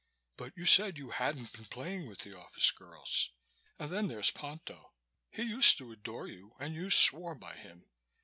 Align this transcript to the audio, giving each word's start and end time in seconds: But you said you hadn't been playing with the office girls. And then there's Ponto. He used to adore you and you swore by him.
But 0.35 0.57
you 0.57 0.65
said 0.65 0.97
you 0.97 1.11
hadn't 1.11 1.53
been 1.53 1.65
playing 1.65 2.07
with 2.07 2.21
the 2.21 2.35
office 2.35 2.71
girls. 2.71 3.29
And 3.77 3.91
then 3.91 4.07
there's 4.07 4.31
Ponto. 4.31 4.93
He 5.29 5.43
used 5.43 5.77
to 5.77 5.91
adore 5.91 6.27
you 6.27 6.55
and 6.59 6.73
you 6.73 6.89
swore 6.89 7.35
by 7.35 7.55
him. 7.57 7.85